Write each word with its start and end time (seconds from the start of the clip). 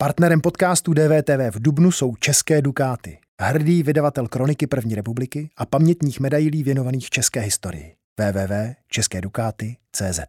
Partnerem 0.00 0.40
podcastu 0.40 0.94
DVTV 0.94 1.50
v 1.50 1.62
Dubnu 1.62 1.92
jsou 1.92 2.16
České 2.16 2.62
Dukáty, 2.62 3.18
hrdý 3.40 3.82
vydavatel 3.82 4.28
kroniky 4.28 4.66
první 4.66 4.94
republiky 4.94 5.50
a 5.56 5.66
pamětních 5.66 6.20
medailí 6.20 6.62
věnovaných 6.62 7.10
české 7.10 7.40
historii. 7.40 7.94
www.českédukáty.cz 8.18 10.20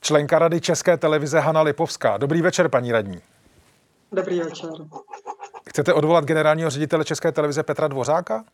Členka 0.00 0.38
Rady 0.38 0.60
České 0.60 0.96
televize 0.96 1.40
Hana 1.40 1.62
Lipovská. 1.62 2.16
Dobrý 2.16 2.42
večer, 2.42 2.68
paní 2.68 2.92
radní. 2.92 3.20
Dobrý 4.12 4.40
večer. 4.40 4.70
Chcete 5.68 5.94
odvolat 5.94 6.24
generálního 6.24 6.70
ředitele 6.70 7.04
České 7.04 7.32
televize 7.32 7.62
Petra 7.62 7.88
Dvořáka? 7.88 8.44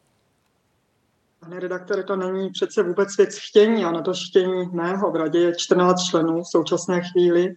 Pane 1.46 1.60
redaktore, 1.60 2.02
to 2.02 2.16
není 2.16 2.50
přece 2.50 2.82
vůbec 2.82 3.16
věc 3.16 3.38
chtění 3.38 3.84
a 3.84 3.90
na 3.90 4.02
to 4.02 4.12
chtění 4.30 4.68
mého. 4.72 5.10
V 5.10 5.16
radě 5.16 5.38
je 5.38 5.56
14 5.56 6.02
členů 6.02 6.42
v 6.42 6.48
současné 6.48 7.00
chvíli 7.00 7.54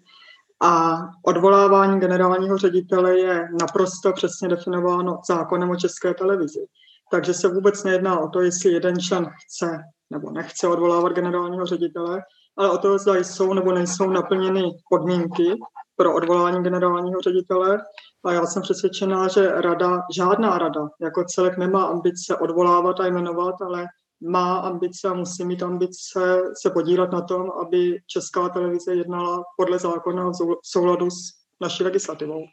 a 0.61 0.99
odvolávání 1.25 1.99
generálního 1.99 2.57
ředitele 2.57 3.19
je 3.19 3.47
naprosto 3.61 4.13
přesně 4.13 4.47
definováno 4.47 5.19
zákonem 5.27 5.69
o 5.69 5.75
české 5.75 6.13
televizi. 6.13 6.65
Takže 7.11 7.33
se 7.33 7.47
vůbec 7.47 7.83
nejedná 7.83 8.19
o 8.19 8.29
to, 8.29 8.41
jestli 8.41 8.71
jeden 8.71 8.99
člen 8.99 9.29
chce 9.45 9.77
nebo 10.09 10.31
nechce 10.31 10.67
odvolávat 10.67 11.13
generálního 11.13 11.65
ředitele, 11.65 12.21
ale 12.57 12.71
o 12.71 12.77
to, 12.77 12.97
zda 12.97 13.15
jsou 13.15 13.53
nebo 13.53 13.71
nejsou 13.71 14.09
naplněny 14.09 14.63
podmínky 14.89 15.55
pro 15.99 16.15
odvolání 16.15 16.63
generálního 16.63 17.21
ředitele. 17.21 17.79
A 18.25 18.33
já 18.33 18.45
jsem 18.45 18.61
přesvědčená, 18.61 19.27
že 19.27 19.51
rada, 19.51 20.01
žádná 20.15 20.57
rada 20.57 20.81
jako 21.01 21.23
celek 21.23 21.57
nemá 21.57 21.83
ambice 21.83 22.35
odvolávat 22.35 22.99
a 22.99 23.05
jmenovat, 23.05 23.55
ale 23.61 23.85
má 24.21 24.57
ambice 24.57 25.07
a 25.07 25.13
musí 25.13 25.45
mít 25.45 25.63
ambice 25.63 26.41
se 26.61 26.69
podílet 26.69 27.11
na 27.11 27.21
tom, 27.21 27.51
aby 27.61 27.99
česká 28.07 28.49
televize 28.49 28.95
jednala 28.95 29.43
podle 29.57 29.79
zákona 29.79 30.29
v 30.29 30.33
souladu 30.63 31.09
s 31.11 31.15
naší 31.61 31.83
legislativou. 31.83 32.43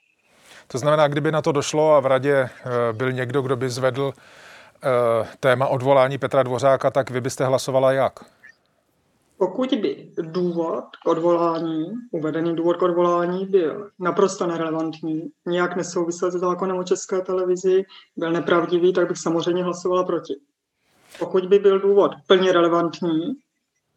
To 0.67 0.79
znamená, 0.79 1.09
kdyby 1.09 1.33
na 1.33 1.43
to 1.43 1.53
došlo 1.53 1.95
a 1.95 2.01
v 2.01 2.07
radě 2.07 2.35
eh, 2.35 2.49
byl 2.93 3.13
někdo, 3.13 3.43
kdo 3.43 3.57
by 3.57 3.71
zvedl 3.71 4.13
eh, 4.13 5.29
téma 5.41 5.67
odvolání 5.67 6.19
Petra 6.19 6.43
Dvořáka, 6.43 6.91
tak 6.91 7.11
vy 7.11 7.21
byste 7.21 7.45
hlasovala 7.45 7.93
jak? 7.93 8.36
Pokud 9.39 9.75
by 9.75 10.13
důvod 10.21 10.85
k 11.05 11.09
odvolání, 11.09 11.93
uvedený 12.11 12.57
důvod 12.57 12.77
k 12.77 12.83
odvolání 12.83 13.47
byl 13.47 13.91
naprosto 13.99 14.47
nerelevantní, 14.47 15.31
nějak 15.47 15.77
nesouvisel 15.77 16.33
se 16.33 16.39
zákonem 16.39 16.77
o 16.77 16.85
české 16.85 17.21
televizi, 17.21 17.85
byl 18.17 18.33
nepravdivý, 18.33 18.93
tak 18.93 19.09
bych 19.09 19.19
samozřejmě 19.19 19.65
hlasovala 19.65 20.05
proti. 20.05 20.35
Pokud 21.19 21.47
by 21.47 21.59
byl 21.59 21.81
důvod 21.81 22.13
plně 22.27 22.53
relevantní, 22.53 23.37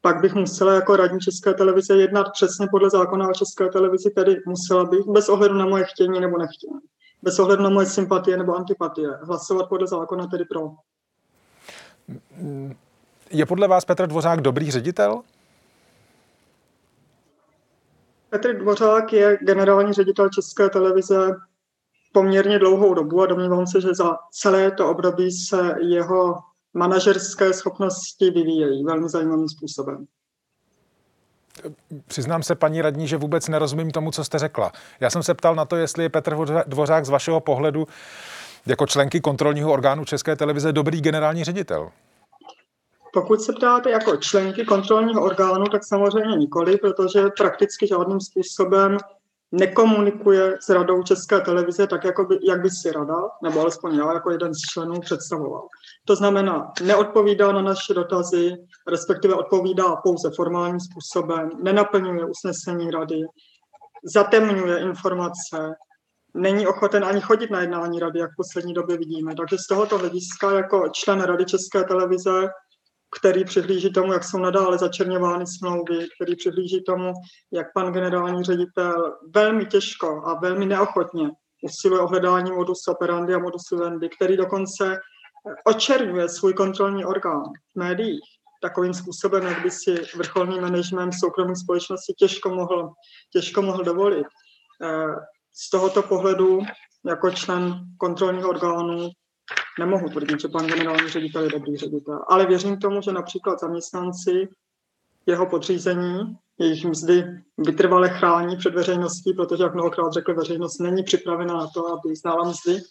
pak 0.02 0.22
bych 0.22 0.34
musela 0.34 0.74
jako 0.74 0.96
radní 0.96 1.20
České 1.20 1.54
televize 1.54 1.96
jednat 1.96 2.28
přesně 2.34 2.68
podle 2.72 2.90
zákona 2.90 3.30
o 3.30 3.34
České 3.34 3.70
televizi, 3.70 4.10
tedy 4.10 4.38
musela 4.48 4.86
bych 4.86 5.06
bez 5.08 5.30
ohledu 5.30 5.54
na 5.54 5.66
moje 5.66 5.84
chtění 5.84 6.20
nebo 6.20 6.38
nechtění, 6.38 6.80
bez 7.22 7.40
ohledu 7.40 7.64
na 7.64 7.70
moje 7.70 7.86
sympatie 7.86 8.38
nebo 8.38 8.56
antipatie, 8.56 9.10
hlasovat 9.22 9.70
podle 9.70 9.88
zákona 9.88 10.28
tedy 10.28 10.46
pro. 10.46 10.72
Je 13.32 13.46
podle 13.46 13.68
vás 13.68 13.86
Petr 13.86 14.08
Dvořák 14.08 14.42
dobrý 14.42 14.72
ředitel? 14.72 15.22
Petr 18.30 18.58
Dvořák 18.58 19.14
je 19.14 19.38
generální 19.42 19.94
ředitel 19.94 20.30
České 20.30 20.70
televize 20.70 21.36
poměrně 22.14 22.60
dlouhou 22.60 22.94
dobu 22.94 23.22
a 23.22 23.26
domnívám 23.26 23.68
se, 23.68 23.82
že 23.82 23.94
za 23.94 24.18
celé 24.32 24.72
to 24.72 24.90
období 24.90 25.32
se 25.32 25.76
jeho 25.82 26.36
manažerské 26.74 27.54
schopnosti 27.54 28.32
vyvíjejí 28.32 28.84
velmi 28.84 29.10
zajímavým 29.10 29.50
způsobem. 29.50 30.06
Přiznám 32.08 32.44
se, 32.44 32.56
paní 32.56 32.82
radní, 32.82 33.08
že 33.08 33.18
vůbec 33.18 33.48
nerozumím 33.48 33.92
tomu, 33.92 34.12
co 34.12 34.24
jste 34.24 34.40
řekla. 34.40 34.72
Já 35.00 35.10
jsem 35.10 35.24
se 35.24 35.34
ptal 35.34 35.56
na 35.56 35.66
to, 35.66 35.76
jestli 35.76 36.04
je 36.04 36.10
Petr 36.10 36.36
Dvořák 36.68 37.06
z 37.06 37.10
vašeho 37.10 37.40
pohledu 37.40 37.88
jako 38.66 38.88
členky 38.88 39.22
kontrolního 39.22 39.74
orgánu 39.74 40.06
České 40.06 40.36
televize 40.36 40.74
dobrý 40.74 41.02
generální 41.02 41.44
ředitel. 41.44 41.90
Pokud 43.14 43.42
se 43.42 43.54
ptáte 43.54 43.90
jako 43.90 44.18
členky 44.18 44.66
kontrolního 44.66 45.24
orgánu, 45.24 45.66
tak 45.66 45.86
samozřejmě 45.86 46.36
nikoli, 46.36 46.78
protože 46.78 47.30
prakticky 47.38 47.88
žádným 47.88 48.20
způsobem 48.20 48.98
nekomunikuje 49.52 50.58
s 50.62 50.70
radou 50.70 51.04
České 51.04 51.42
televize 51.42 51.88
tak, 51.88 52.04
jako 52.04 52.26
by, 52.26 52.40
jak 52.44 52.62
by 52.62 52.70
si 52.70 52.92
rada, 52.92 53.22
nebo 53.44 53.62
alespoň 53.62 53.96
já 53.96 54.14
jako 54.14 54.32
jeden 54.32 54.54
z 54.54 54.60
členů 54.74 55.00
představoval. 55.00 55.68
To 56.06 56.16
znamená, 56.16 56.72
neodpovídá 56.84 57.52
na 57.52 57.62
naše 57.62 57.94
dotazy, 57.94 58.52
respektive 58.88 59.34
odpovídá 59.34 59.96
pouze 59.96 60.32
formálním 60.36 60.80
způsobem, 60.80 61.50
nenaplňuje 61.64 62.26
usnesení 62.26 62.92
rady, 62.92 63.22
zatemňuje 64.04 64.80
informace, 64.80 65.76
není 66.34 66.68
ochoten 66.68 67.06
ani 67.06 67.22
chodit 67.22 67.52
na 67.52 67.62
jednání 67.62 68.00
rady, 68.00 68.20
jak 68.20 68.32
v 68.32 68.38
poslední 68.38 68.74
době 68.74 68.98
vidíme. 68.98 69.36
Takže 69.36 69.58
z 69.58 69.68
tohoto 69.68 69.98
hlediska 69.98 70.52
jako 70.52 70.90
člen 70.90 71.22
Rady 71.22 71.46
České 71.46 71.84
televize 71.84 72.50
který 73.20 73.46
přihlíží 73.46 73.94
tomu, 73.94 74.14
jak 74.14 74.24
jsou 74.24 74.38
nadále 74.38 74.78
začerňovány 74.78 75.48
smlouvy, 75.48 76.08
který 76.16 76.36
přihlíží 76.36 76.84
tomu, 76.84 77.14
jak 77.52 77.68
pan 77.74 77.94
generální 77.94 78.44
ředitel 78.44 79.18
velmi 79.36 79.66
těžko 79.66 80.22
a 80.26 80.40
velmi 80.40 80.66
neochotně 80.66 81.30
usiluje 81.62 82.02
o 82.02 82.08
hledání 82.08 82.52
modus 82.52 82.88
operandi 82.88 83.34
a 83.34 83.40
modus 83.40 83.62
vivendi, 83.72 84.10
který 84.10 84.38
dokonce 84.38 85.00
očerňuje 85.66 86.30
svůj 86.30 86.54
kontrolní 86.54 87.06
orgán 87.06 87.44
v 87.76 87.80
médiích 87.80 88.22
takovým 88.62 88.94
způsobem, 88.94 89.44
jak 89.44 89.64
by 89.64 89.72
si 89.72 89.96
vrcholný 90.16 90.60
management 90.60 91.12
soukromých 91.12 91.58
společností 91.58 92.14
těžko 92.14 92.50
mohl, 92.50 92.94
těžko 93.34 93.62
mohl 93.62 93.84
dovolit. 93.84 94.28
Eh, 94.84 95.16
z 95.54 95.70
tohoto 95.70 96.04
pohledu 96.04 96.62
jako 97.06 97.32
člen 97.32 97.80
kontrolního 97.98 98.50
orgánu 98.50 99.10
nemohu 99.80 100.10
tvrdit, 100.10 100.42
že 100.42 100.48
pan 100.48 100.68
generální 100.68 101.10
ředitel 101.10 101.44
je 101.44 101.50
dobrý 101.50 101.78
ředitel, 101.78 102.20
ale 102.28 102.46
věřím 102.46 102.78
tomu, 102.78 103.02
že 103.02 103.12
například 103.12 103.60
zaměstnanci 103.60 104.48
jeho 105.26 105.46
podřízení, 105.46 106.38
jejich 106.60 106.86
mzdy 106.86 107.24
vytrvale 107.58 108.10
chrání 108.10 108.58
před 108.58 108.74
veřejností, 108.74 109.34
protože, 109.34 109.64
jak 109.64 109.74
mnohokrát 109.74 110.14
řekl, 110.14 110.34
veřejnost 110.36 110.80
není 110.80 111.04
připravena 111.04 111.54
na 111.54 111.68
to, 111.68 111.88
aby 111.88 112.16
znala 112.16 112.50
mzdy 112.50 112.82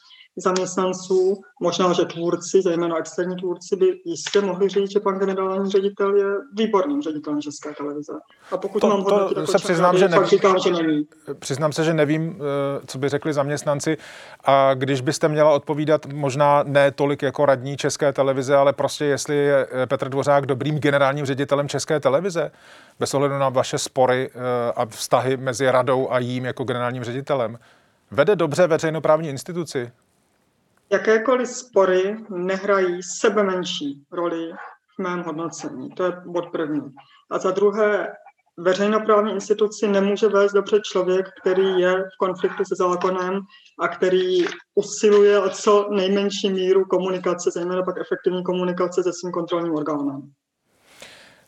zaměstnanců, 0.41 1.41
možná, 1.61 1.93
že 1.93 2.05
tvůrci, 2.05 2.63
zejména 2.63 2.97
externí 2.97 3.37
tvůrci, 3.37 3.77
by 3.77 3.87
jistě 4.05 4.41
mohli 4.41 4.69
říct, 4.69 4.91
že 4.91 5.01
pan 5.01 5.19
generální 5.19 5.71
ředitel 5.71 6.17
je 6.17 6.25
výborným 6.57 7.03
ředitelem 7.03 7.43
České 7.43 7.75
televize. 7.75 8.13
A 8.53 8.57
pokud 8.57 8.81
to, 8.81 8.89
mám 8.89 9.01
hodnotit 9.01 9.35
to 9.35 9.47
se 9.47 9.59
přiznám, 9.59 9.99
že, 9.99 10.09
nevím, 10.09 10.27
říkám, 10.27 10.59
že 10.59 10.71
nevím. 10.71 11.05
Přiznám 11.39 11.73
se, 11.73 11.85
že 11.85 11.95
nevím, 11.95 12.37
eh, 12.41 12.81
co 12.87 12.99
by 12.99 13.09
řekli 13.09 13.33
zaměstnanci. 13.33 13.97
A 14.45 14.75
když 14.75 15.01
byste 15.01 15.29
měla 15.29 15.51
odpovídat, 15.51 16.07
možná 16.07 16.63
ne 16.67 16.91
tolik 16.91 17.23
jako 17.23 17.47
radní 17.47 17.77
České 17.77 18.13
televize, 18.13 18.57
ale 18.57 18.73
prostě 18.73 19.05
jestli 19.05 19.37
je 19.37 19.67
eh, 19.71 19.87
Petr 19.87 20.09
Dvořák 20.09 20.47
dobrým 20.47 20.79
generálním 20.79 21.27
ředitelem 21.27 21.69
České 21.69 22.01
televize, 22.01 22.51
bez 22.99 23.15
ohledu 23.15 23.39
na 23.39 23.49
vaše 23.49 23.79
spory 23.79 24.31
eh, 24.31 24.73
a 24.77 24.87
vztahy 24.87 25.37
mezi 25.37 25.71
radou 25.71 26.11
a 26.11 26.19
jím 26.19 26.45
jako 26.45 26.65
generálním 26.65 27.05
ředitelem. 27.05 27.59
Vede 28.11 28.37
dobře 28.37 28.67
veřejnoprávní 28.67 29.29
instituci? 29.29 29.91
Jakékoliv 30.93 31.49
spory 31.49 32.17
nehrají 32.31 33.03
sebe 33.03 33.43
menší 33.43 34.07
roli 34.13 34.53
v 34.97 35.03
mém 35.03 35.23
hodnocení. 35.23 35.91
To 35.91 36.05
je 36.05 36.13
bod 36.27 36.51
první. 36.53 36.83
A 37.31 37.39
za 37.39 37.51
druhé, 37.51 38.13
veřejnoprávní 38.57 39.33
instituci 39.33 39.89
nemůže 39.89 40.29
vést 40.29 40.53
dobře 40.53 40.81
člověk, 40.81 41.27
který 41.41 41.81
je 41.81 41.97
v 41.97 42.17
konfliktu 42.19 42.65
se 42.65 42.75
zákonem 42.77 43.41
a 43.81 43.89
který 43.89 44.45
usiluje 44.75 45.41
o 45.41 45.51
co 45.51 45.89
nejmenší 45.91 46.51
míru 46.51 46.85
komunikace, 46.85 47.51
zejména 47.51 47.83
pak 47.83 47.97
efektivní 48.01 48.43
komunikace 48.43 49.03
se 49.03 49.11
svým 49.13 49.33
kontrolním 49.33 49.75
orgánem. 49.75 50.23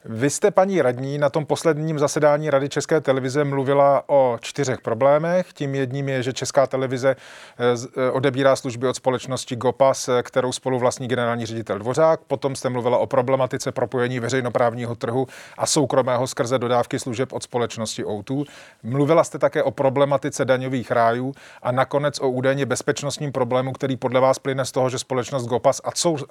Vy 0.05 0.31
jste, 0.31 0.50
paní 0.50 0.83
radní, 0.83 1.19
na 1.19 1.31
tom 1.31 1.47
posledním 1.47 1.99
zasedání 1.99 2.50
Rady 2.50 2.69
České 2.69 3.00
televize 3.00 3.45
mluvila 3.45 4.03
o 4.07 4.39
čtyřech 4.41 4.80
problémech. 4.80 5.53
Tím 5.53 5.75
jedním 5.75 6.09
je, 6.09 6.22
že 6.22 6.33
Česká 6.33 6.66
televize 6.66 7.10
eh, 7.10 7.65
eh, 8.07 8.10
odebírá 8.10 8.57
služby 8.57 8.89
od 8.89 8.97
společnosti 8.97 9.57
GOPAS, 9.57 10.09
eh, 10.09 10.22
kterou 10.22 10.53
spolu 10.53 10.78
vlastní 10.78 11.09
generální 11.09 11.47
ředitel 11.47 11.78
Dvořák. 11.78 12.21
Potom 12.21 12.57
jste 12.57 12.69
mluvila 12.69 12.98
o 12.98 13.07
problematice 13.07 13.72
propojení 13.72 14.21
veřejnoprávního 14.21 14.95
trhu 14.95 15.27
a 15.59 15.66
soukromého 15.66 16.27
skrze 16.27 16.59
dodávky 16.59 16.98
služeb 16.98 17.33
od 17.33 17.42
společnosti 17.42 18.04
O2. 18.04 18.45
Mluvila 18.83 19.25
jste 19.25 19.39
také 19.39 19.63
o 19.63 19.71
problematice 19.71 20.45
daňových 20.45 20.91
rájů 20.91 21.34
a 21.63 21.72
nakonec 21.72 22.21
o 22.21 22.30
údajně 22.30 22.66
bezpečnostním 22.66 23.33
problému, 23.33 23.72
který 23.72 23.97
podle 23.97 24.21
vás 24.21 24.39
plyne 24.39 24.65
z 24.65 24.72
toho, 24.72 24.91
že 24.91 24.98
společnost 24.98 25.47
GOPAS 25.47 25.80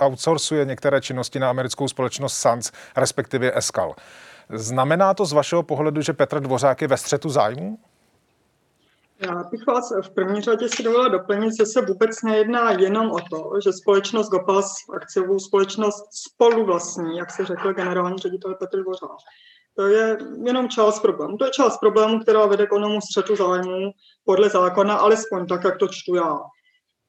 outsourcuje 0.05 0.65
některé 0.65 1.01
činnosti 1.01 1.39
na 1.39 1.49
americkou 1.49 1.87
společnost 1.87 2.33
SANS, 2.33 2.71
respektive 2.97 3.58
Eskal. 3.59 3.95
Znamená 4.49 5.13
to 5.13 5.25
z 5.25 5.33
vašeho 5.33 5.63
pohledu, 5.63 6.01
že 6.01 6.13
Petr 6.13 6.39
Dvořák 6.39 6.81
je 6.81 6.87
ve 6.87 6.97
střetu 6.97 7.29
zájmu? 7.29 7.77
Já 9.21 9.43
bych 9.51 9.67
vás 9.67 9.93
v 10.01 10.09
první 10.09 10.41
řadě 10.41 10.69
si 10.69 10.83
dovolila 10.83 11.07
doplnit, 11.07 11.57
že 11.59 11.65
se 11.65 11.81
vůbec 11.81 12.21
nejedná 12.23 12.71
jenom 12.71 13.11
o 13.11 13.19
to, 13.19 13.51
že 13.63 13.73
společnost 13.73 14.29
GOPAS, 14.29 14.75
akciovou 14.95 15.39
společnost 15.39 16.05
spolu 16.11 16.65
vlastní, 16.65 17.17
jak 17.17 17.31
se 17.31 17.45
řekl 17.45 17.73
generální 17.73 18.17
ředitel 18.17 18.55
Petr 18.55 18.81
Dvořák. 18.81 19.17
To 19.75 19.87
je 19.87 20.17
jenom 20.43 20.69
část 20.69 20.99
problému. 20.99 21.37
To 21.37 21.45
je 21.45 21.51
část 21.51 21.77
problému, 21.77 22.19
která 22.19 22.45
vede 22.45 22.67
k 22.67 22.71
onomu 22.71 23.01
střetu 23.01 23.35
zájmu 23.35 23.91
podle 24.25 24.49
zákona, 24.49 24.95
alespoň 24.95 25.47
tak, 25.47 25.63
jak 25.63 25.77
to 25.77 25.87
čtu 25.87 26.15
já. 26.15 26.39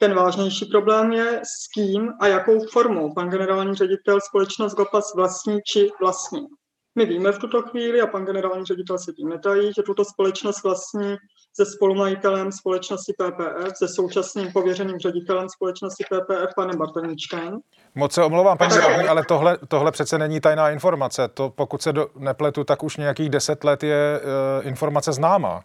Ten 0.02 0.14
vážnější 0.14 0.64
problém 0.64 1.12
je, 1.12 1.40
s 1.44 1.68
kým 1.74 2.12
a 2.20 2.26
jakou 2.26 2.66
formou 2.72 3.14
pan 3.14 3.30
generální 3.30 3.74
ředitel 3.74 4.20
společnost 4.20 4.74
GOPAS 4.74 5.14
vlastní 5.14 5.58
či 5.72 5.88
vlastní. 6.00 6.46
My 6.94 7.06
víme 7.06 7.32
v 7.32 7.38
tuto 7.38 7.62
chvíli, 7.62 8.00
a 8.00 8.06
pan 8.06 8.24
generální 8.24 8.64
ředitel 8.64 8.98
se 8.98 9.12
tím 9.12 9.28
netají, 9.28 9.72
že 9.76 9.82
tuto 9.82 10.04
společnost 10.04 10.62
vlastní 10.62 11.16
se 11.56 11.66
spolumajitelem 11.66 12.52
společnosti 12.52 13.12
PPF, 13.12 13.76
se 13.76 13.88
současným 13.88 14.52
pověřeným 14.52 14.98
ředitelem 14.98 15.48
společnosti 15.48 16.04
PPF, 16.04 16.54
panem 16.56 16.78
Bartoníčkem. 16.78 17.58
Moc 17.94 18.12
se 18.12 18.22
omlouvám, 18.24 18.58
paní 18.58 18.76
radní, 18.76 19.08
ale 19.08 19.24
tohle, 19.24 19.58
tohle 19.68 19.92
přece 19.92 20.18
není 20.18 20.40
tajná 20.40 20.70
informace. 20.70 21.28
To, 21.28 21.50
pokud 21.50 21.82
se 21.82 21.92
do, 21.92 22.06
nepletu, 22.18 22.64
tak 22.64 22.82
už 22.82 22.96
nějakých 22.96 23.30
deset 23.30 23.64
let 23.64 23.82
je 23.82 24.20
e, 24.20 24.62
informace 24.62 25.12
známá. 25.12 25.62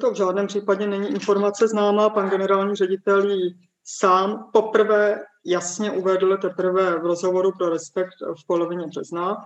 To 0.00 0.10
v 0.10 0.16
žádném 0.16 0.46
případě 0.46 0.86
není 0.86 1.08
informace 1.08 1.68
známá. 1.68 2.10
Pan 2.10 2.30
generální 2.30 2.74
ředitel 2.74 3.30
ji 3.30 3.54
sám 3.84 4.50
poprvé 4.52 5.20
jasně 5.46 5.90
uvedl 5.90 6.36
teprve 6.36 6.98
v 6.98 7.06
rozhovoru 7.06 7.52
pro 7.58 7.68
Respekt 7.68 8.14
v 8.40 8.46
polovině 8.46 8.86
března. 8.86 9.36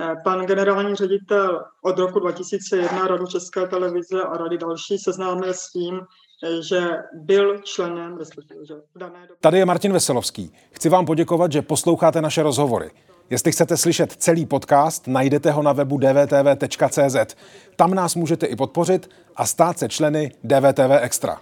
Eh, 0.00 0.16
pan 0.24 0.46
generální 0.46 0.94
ředitel 0.94 1.64
od 1.82 1.98
roku 1.98 2.18
2001 2.18 3.06
Radu 3.06 3.26
České 3.26 3.66
televize 3.66 4.22
a 4.22 4.36
rady 4.36 4.58
další 4.58 4.98
seznámil 4.98 5.54
s 5.54 5.70
tím, 5.70 6.00
eh, 6.44 6.62
že 6.62 6.90
byl 7.12 7.58
členem, 7.58 8.16
respektive, 8.16 8.66
že 8.66 8.74
v 8.94 8.98
dané 8.98 9.20
době... 9.20 9.36
Tady 9.40 9.58
je 9.58 9.66
Martin 9.66 9.92
Veselovský. 9.92 10.52
Chci 10.70 10.88
vám 10.88 11.06
poděkovat, 11.06 11.52
že 11.52 11.62
posloucháte 11.62 12.20
naše 12.20 12.42
rozhovory. 12.42 12.90
Jestli 13.30 13.52
chcete 13.52 13.76
slyšet 13.76 14.12
celý 14.12 14.46
podcast, 14.46 15.06
najdete 15.06 15.50
ho 15.50 15.62
na 15.62 15.72
webu 15.72 15.98
dvtv.cz. 15.98 17.36
Tam 17.76 17.94
nás 17.94 18.14
můžete 18.14 18.46
i 18.46 18.56
podpořit 18.56 19.10
a 19.36 19.46
stát 19.46 19.78
se 19.78 19.88
členy 19.88 20.32
DVTV 20.44 20.90
Extra. 21.00 21.40